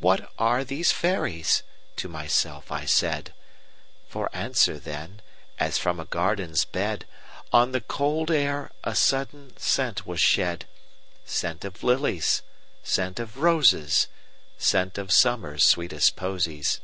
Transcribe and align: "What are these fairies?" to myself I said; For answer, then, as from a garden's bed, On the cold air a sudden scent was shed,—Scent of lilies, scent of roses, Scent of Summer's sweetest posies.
"What 0.00 0.30
are 0.38 0.64
these 0.64 0.92
fairies?" 0.92 1.62
to 1.96 2.08
myself 2.10 2.70
I 2.70 2.84
said; 2.84 3.32
For 4.06 4.28
answer, 4.36 4.78
then, 4.78 5.22
as 5.58 5.78
from 5.78 5.98
a 5.98 6.04
garden's 6.04 6.66
bed, 6.66 7.06
On 7.54 7.72
the 7.72 7.80
cold 7.80 8.30
air 8.30 8.70
a 8.84 8.94
sudden 8.94 9.56
scent 9.56 10.06
was 10.06 10.20
shed,—Scent 10.20 11.64
of 11.64 11.82
lilies, 11.82 12.42
scent 12.82 13.18
of 13.18 13.38
roses, 13.38 14.08
Scent 14.58 14.98
of 14.98 15.10
Summer's 15.10 15.64
sweetest 15.64 16.16
posies. 16.16 16.80